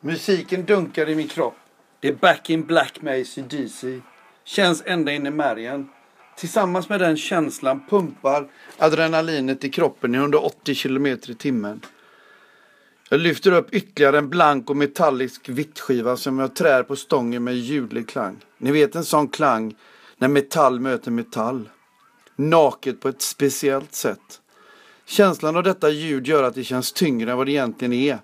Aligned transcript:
Musiken 0.00 0.64
dunkar 0.64 1.08
i 1.08 1.14
min 1.14 1.28
kropp. 1.28 1.54
Det 2.00 2.08
är 2.08 2.12
back 2.12 2.50
in 2.50 2.62
black 2.62 3.02
med 3.02 3.20
AC/DC. 3.20 4.00
Känns 4.44 4.82
ända 4.86 5.12
in 5.12 5.26
i 5.26 5.30
märgen. 5.30 5.88
Tillsammans 6.36 6.88
med 6.88 7.00
den 7.00 7.16
känslan 7.16 7.86
pumpar 7.88 8.48
adrenalinet 8.78 9.64
i 9.64 9.70
kroppen 9.70 10.14
i 10.14 10.18
180 10.18 10.74
km 10.74 11.06
i 11.06 11.16
timmen. 11.18 11.80
Jag 13.10 13.20
lyfter 13.20 13.52
upp 13.52 13.74
ytterligare 13.74 14.18
en 14.18 14.28
blank 14.28 14.70
och 14.70 14.76
metallisk 14.76 15.48
vittskiva 15.48 16.16
som 16.16 16.38
jag 16.38 16.54
trär 16.54 16.82
på 16.82 16.96
stången 16.96 17.44
med 17.44 17.54
ljudlig 17.54 18.08
klang. 18.08 18.36
Ni 18.58 18.72
vet 18.72 18.94
en 18.94 19.04
sån 19.04 19.28
klang 19.28 19.76
när 20.16 20.28
metall 20.28 20.80
möter 20.80 21.10
metall. 21.10 21.68
Naket 22.36 23.00
på 23.00 23.08
ett 23.08 23.22
speciellt 23.22 23.94
sätt. 23.94 24.40
Känslan 25.06 25.56
av 25.56 25.62
detta 25.62 25.90
ljud 25.90 26.26
gör 26.26 26.42
att 26.42 26.54
det 26.54 26.64
känns 26.64 26.92
tyngre 26.92 27.30
än 27.30 27.36
vad 27.36 27.46
det 27.46 27.52
egentligen 27.52 27.92
är. 27.92 28.18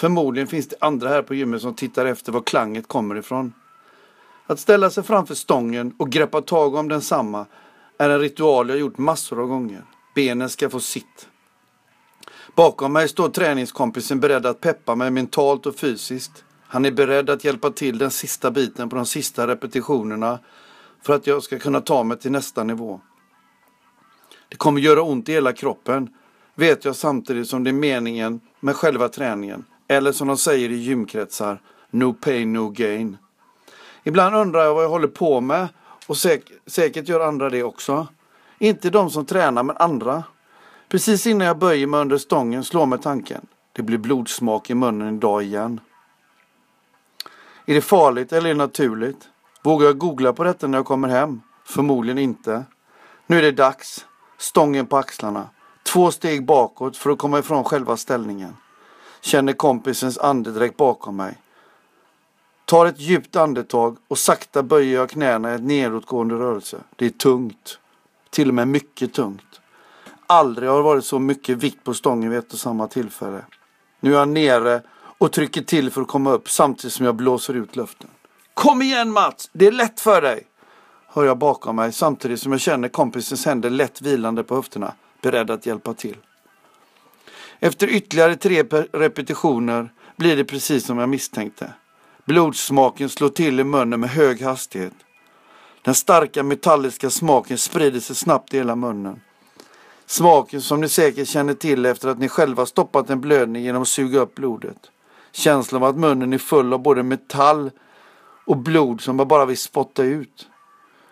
Förmodligen 0.00 0.46
finns 0.46 0.68
det 0.68 0.76
andra 0.80 1.08
här 1.08 1.22
på 1.22 1.34
gymmet 1.34 1.62
som 1.62 1.74
tittar 1.74 2.06
efter 2.06 2.32
var 2.32 2.40
klanget 2.40 2.88
kommer 2.88 3.16
ifrån. 3.16 3.52
Att 4.46 4.60
ställa 4.60 4.90
sig 4.90 5.02
framför 5.02 5.34
stången 5.34 5.94
och 5.98 6.10
greppa 6.10 6.42
tag 6.42 6.74
om 6.74 6.88
densamma 6.88 7.46
är 7.98 8.10
en 8.10 8.20
ritual 8.20 8.68
jag 8.68 8.78
gjort 8.78 8.98
massor 8.98 9.40
av 9.40 9.46
gånger. 9.46 9.84
Benen 10.14 10.48
ska 10.48 10.70
få 10.70 10.80
sitt. 10.80 11.28
Bakom 12.54 12.92
mig 12.92 13.08
står 13.08 13.28
träningskompisen 13.28 14.20
beredd 14.20 14.46
att 14.46 14.60
peppa 14.60 14.94
mig 14.94 15.10
mentalt 15.10 15.66
och 15.66 15.76
fysiskt. 15.76 16.44
Han 16.66 16.84
är 16.84 16.90
beredd 16.90 17.30
att 17.30 17.44
hjälpa 17.44 17.70
till 17.70 17.98
den 17.98 18.10
sista 18.10 18.50
biten 18.50 18.88
på 18.88 18.96
de 18.96 19.06
sista 19.06 19.46
repetitionerna 19.46 20.38
för 21.02 21.14
att 21.14 21.26
jag 21.26 21.42
ska 21.42 21.58
kunna 21.58 21.80
ta 21.80 22.04
mig 22.04 22.18
till 22.18 22.32
nästa 22.32 22.64
nivå. 22.64 23.00
Det 24.48 24.56
kommer 24.56 24.80
göra 24.80 25.02
ont 25.02 25.28
i 25.28 25.32
hela 25.32 25.52
kroppen, 25.52 26.08
vet 26.54 26.84
jag 26.84 26.96
samtidigt 26.96 27.48
som 27.48 27.64
det 27.64 27.70
är 27.70 27.74
meningen 27.74 28.40
med 28.60 28.76
själva 28.76 29.08
träningen. 29.08 29.64
Eller 29.90 30.12
som 30.12 30.28
de 30.28 30.36
säger 30.36 30.70
i 30.70 30.74
gymkretsar, 30.74 31.60
no 31.90 32.12
pain 32.12 32.52
no 32.52 32.68
gain. 32.68 33.18
Ibland 34.04 34.36
undrar 34.36 34.64
jag 34.64 34.74
vad 34.74 34.84
jag 34.84 34.88
håller 34.88 35.08
på 35.08 35.40
med 35.40 35.68
och 36.06 36.16
säk 36.16 36.52
säkert 36.66 37.08
gör 37.08 37.20
andra 37.20 37.50
det 37.50 37.62
också. 37.62 38.06
Inte 38.58 38.90
de 38.90 39.10
som 39.10 39.26
tränar 39.26 39.62
men 39.62 39.76
andra. 39.76 40.24
Precis 40.88 41.26
innan 41.26 41.46
jag 41.46 41.58
böjer 41.58 41.86
mig 41.86 42.00
under 42.00 42.18
stången 42.18 42.64
slår 42.64 42.86
mig 42.86 42.98
tanken. 42.98 43.46
Det 43.72 43.82
blir 43.82 43.98
blodsmak 43.98 44.70
i 44.70 44.74
munnen 44.74 45.16
idag 45.16 45.42
igen. 45.42 45.80
Är 47.66 47.74
det 47.74 47.80
farligt 47.80 48.32
eller 48.32 48.50
är 48.50 48.54
det 48.54 48.58
naturligt? 48.58 49.28
Vågar 49.62 49.86
jag 49.86 49.98
googla 49.98 50.32
på 50.32 50.44
detta 50.44 50.66
när 50.66 50.78
jag 50.78 50.86
kommer 50.86 51.08
hem? 51.08 51.40
Förmodligen 51.64 52.18
inte. 52.18 52.64
Nu 53.26 53.38
är 53.38 53.42
det 53.42 53.52
dags. 53.52 54.06
Stången 54.38 54.86
på 54.86 54.96
axlarna. 54.96 55.48
Två 55.82 56.10
steg 56.10 56.44
bakåt 56.44 56.96
för 56.96 57.10
att 57.10 57.18
komma 57.18 57.38
ifrån 57.38 57.64
själva 57.64 57.96
ställningen. 57.96 58.56
Känner 59.20 59.52
kompisens 59.52 60.18
andedräkt 60.18 60.76
bakom 60.76 61.16
mig. 61.16 61.38
Tar 62.64 62.86
ett 62.86 63.00
djupt 63.00 63.36
andetag 63.36 63.96
och 64.08 64.18
sakta 64.18 64.62
böjer 64.62 64.94
jag 64.94 65.10
knäna 65.10 65.52
i 65.52 65.54
en 65.54 65.66
nedåtgående 65.66 66.34
rörelse. 66.34 66.76
Det 66.96 67.06
är 67.06 67.10
tungt. 67.10 67.78
Till 68.30 68.48
och 68.48 68.54
med 68.54 68.68
mycket 68.68 69.12
tungt. 69.12 69.60
Aldrig 70.26 70.68
har 70.68 70.76
det 70.76 70.82
varit 70.82 71.04
så 71.04 71.18
mycket 71.18 71.58
vikt 71.58 71.84
på 71.84 71.94
stången 71.94 72.30
vid 72.30 72.38
ett 72.38 72.52
och 72.52 72.58
samma 72.58 72.88
tillfälle. 72.88 73.44
Nu 74.00 74.14
är 74.14 74.18
jag 74.18 74.28
nere 74.28 74.82
och 75.18 75.32
trycker 75.32 75.62
till 75.62 75.90
för 75.90 76.00
att 76.00 76.08
komma 76.08 76.32
upp 76.32 76.50
samtidigt 76.50 76.92
som 76.92 77.06
jag 77.06 77.14
blåser 77.14 77.54
ut 77.54 77.76
luften. 77.76 78.10
Kom 78.54 78.82
igen 78.82 79.10
Mats! 79.10 79.50
Det 79.52 79.66
är 79.66 79.72
lätt 79.72 80.00
för 80.00 80.22
dig! 80.22 80.46
Hör 81.06 81.24
jag 81.24 81.38
bakom 81.38 81.76
mig 81.76 81.92
samtidigt 81.92 82.40
som 82.40 82.52
jag 82.52 82.60
känner 82.60 82.88
kompisens 82.88 83.46
händer 83.46 83.70
lätt 83.70 84.02
vilande 84.02 84.44
på 84.44 84.54
höfterna, 84.54 84.92
beredd 85.22 85.50
att 85.50 85.66
hjälpa 85.66 85.94
till. 85.94 86.16
Efter 87.60 87.86
ytterligare 87.86 88.36
tre 88.36 88.62
repetitioner 88.92 89.92
blir 90.16 90.36
det 90.36 90.44
precis 90.44 90.86
som 90.86 90.98
jag 90.98 91.08
misstänkte. 91.08 91.72
Blodsmaken 92.24 93.08
slår 93.08 93.28
till 93.28 93.60
i 93.60 93.64
munnen 93.64 94.00
med 94.00 94.10
hög 94.10 94.42
hastighet. 94.42 94.92
Den 95.82 95.94
starka 95.94 96.42
metalliska 96.42 97.10
smaken 97.10 97.58
sprider 97.58 98.00
sig 98.00 98.16
snabbt 98.16 98.54
i 98.54 98.56
hela 98.56 98.76
munnen. 98.76 99.20
Smaken 100.06 100.60
som 100.60 100.80
ni 100.80 100.88
säkert 100.88 101.28
känner 101.28 101.54
till 101.54 101.86
efter 101.86 102.08
att 102.08 102.18
ni 102.18 102.28
själva 102.28 102.66
stoppat 102.66 103.10
en 103.10 103.20
blödning 103.20 103.62
genom 103.62 103.82
att 103.82 103.88
suga 103.88 104.20
upp 104.20 104.34
blodet. 104.34 104.90
Känslan 105.32 105.82
av 105.82 105.88
att 105.88 105.96
munnen 105.96 106.32
är 106.32 106.38
full 106.38 106.72
av 106.72 106.82
både 106.82 107.02
metall 107.02 107.70
och 108.46 108.56
blod 108.56 109.00
som 109.00 109.16
man 109.16 109.28
bara 109.28 109.44
vill 109.44 109.58
spotta 109.58 110.02
ut. 110.02 110.48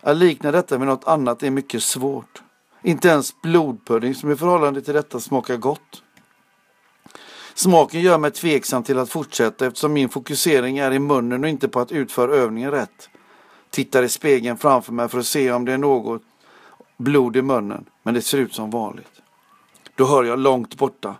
Att 0.00 0.16
likna 0.16 0.52
detta 0.52 0.78
med 0.78 0.88
något 0.88 1.08
annat 1.08 1.42
är 1.42 1.50
mycket 1.50 1.82
svårt. 1.82 2.42
Inte 2.82 3.08
ens 3.08 3.42
blodpudding 3.42 4.14
som 4.14 4.30
i 4.30 4.36
förhållande 4.36 4.82
till 4.82 4.94
detta 4.94 5.20
smakar 5.20 5.56
gott. 5.56 6.02
Smaken 7.60 8.00
gör 8.00 8.18
mig 8.18 8.30
tveksam 8.30 8.82
till 8.82 8.98
att 8.98 9.10
fortsätta 9.10 9.66
eftersom 9.66 9.92
min 9.92 10.08
fokusering 10.08 10.78
är 10.78 10.92
i 10.92 10.98
munnen 10.98 11.44
och 11.44 11.50
inte 11.50 11.68
på 11.68 11.80
att 11.80 11.92
utföra 11.92 12.34
övningen 12.34 12.70
rätt. 12.70 13.10
Tittar 13.70 14.02
i 14.02 14.08
spegeln 14.08 14.56
framför 14.56 14.92
mig 14.92 15.08
för 15.08 15.18
att 15.18 15.26
se 15.26 15.52
om 15.52 15.64
det 15.64 15.72
är 15.72 15.78
något 15.78 16.22
blod 16.96 17.36
i 17.36 17.42
munnen, 17.42 17.84
men 18.02 18.14
det 18.14 18.22
ser 18.22 18.38
ut 18.38 18.54
som 18.54 18.70
vanligt. 18.70 19.22
Då 19.94 20.06
hör 20.06 20.24
jag 20.24 20.38
långt 20.38 20.74
borta. 20.74 21.14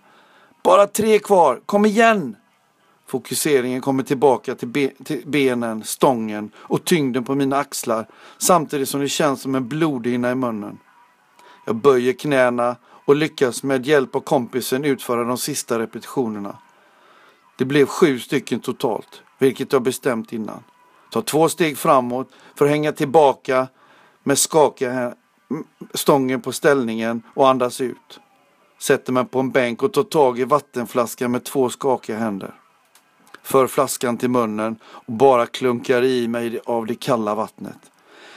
Bara 0.63 0.87
tre 0.87 1.19
kvar, 1.19 1.61
kom 1.67 1.87
igen! 1.87 2.37
Fokuseringen 3.07 3.81
kommer 3.81 4.03
tillbaka 4.03 4.55
till, 4.55 4.69
be 4.69 4.91
till 5.05 5.23
benen, 5.27 5.85
stången 5.85 6.51
och 6.57 6.85
tyngden 6.85 7.25
på 7.25 7.35
mina 7.35 7.57
axlar 7.57 8.07
samtidigt 8.39 8.89
som 8.89 9.01
det 9.01 9.09
känns 9.09 9.43
som 9.43 9.55
en 9.55 9.69
blodhinna 9.69 10.31
i 10.31 10.35
munnen. 10.35 10.79
Jag 11.67 11.77
böjer 11.77 12.13
knäna 12.13 12.77
och 13.11 13.17
lyckas 13.17 13.63
med 13.63 13.87
hjälp 13.87 14.17
av 14.17 14.21
kompisen 14.21 14.85
utföra 14.85 15.25
de 15.25 15.39
sista 15.39 15.79
repetitionerna. 15.79 16.59
Det 17.59 17.65
blev 17.65 17.87
sju 17.87 18.19
stycken 18.19 18.61
totalt, 18.61 19.23
vilket 19.39 19.73
jag 19.73 19.83
bestämt 19.83 20.33
innan. 20.33 20.63
Ta 21.11 21.23
två 21.23 21.49
steg 21.49 21.79
framåt 21.79 22.29
för 22.55 22.65
att 22.65 22.71
hänga 22.71 22.93
tillbaka 22.93 23.69
med 24.23 24.39
skakiga 24.39 25.15
stången 25.95 26.41
på 26.41 26.53
ställningen 26.53 27.23
och 27.35 27.49
andas 27.49 27.81
ut. 27.81 28.21
Sätter 28.79 29.13
mig 29.13 29.25
på 29.25 29.41
en 29.41 29.51
bänk 29.51 29.83
och 29.83 29.93
tar 29.93 30.03
tag 30.03 30.39
i 30.39 30.45
vattenflaskan 30.45 31.31
med 31.31 31.45
två 31.45 31.69
skakiga 31.69 32.19
händer. 32.19 32.55
För 33.43 33.67
flaskan 33.67 34.17
till 34.17 34.31
munnen 34.31 34.77
och 34.85 35.13
bara 35.13 35.47
klunkar 35.47 36.05
i 36.05 36.29
mig 36.29 36.61
av 36.67 36.87
det 36.87 36.95
kalla 36.95 37.35
vattnet. 37.35 37.91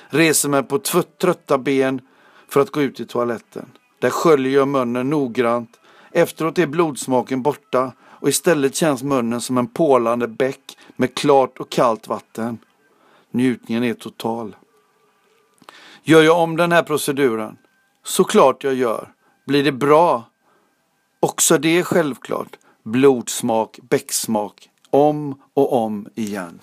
Reser 0.08 0.50
mig 0.50 0.64
på 0.64 0.80
trötta 1.20 1.58
ben 1.58 2.02
för 2.48 2.60
att 2.60 2.72
gå 2.72 2.82
ut 2.82 3.00
i 3.00 3.06
toaletten. 3.06 3.70
Där 4.04 4.10
sköljer 4.10 4.54
jag 4.54 4.68
munnen 4.68 5.10
noggrant. 5.10 5.80
Efteråt 6.12 6.60
är 6.60 6.68
blodsmaken 6.68 7.42
borta 7.42 7.92
och 8.02 8.30
istället 8.30 8.76
känns 8.76 9.04
munnen 9.04 9.42
som 9.42 9.58
en 9.58 9.68
pålande 9.68 10.28
bäck 10.28 10.78
med 10.96 11.16
klart 11.16 11.60
och 11.60 11.70
kallt 11.70 12.08
vatten. 12.08 12.58
Njutningen 13.32 13.84
är 13.84 13.94
total. 13.94 14.56
Gör 16.04 16.22
jag 16.22 16.40
om 16.40 16.58
den 16.58 16.72
här 16.72 16.84
proceduren? 16.84 17.58
Såklart 18.04 18.64
jag 18.64 18.74
gör. 18.74 19.14
Blir 19.46 19.64
det 19.64 19.72
bra? 19.72 20.24
Också 21.20 21.58
det 21.58 21.80
är 21.80 21.84
självklart. 21.84 22.58
Blodsmak, 22.84 23.80
bäcksmak. 23.90 24.70
Om 24.90 25.42
och 25.54 25.74
om 25.74 26.08
igen. 26.16 26.60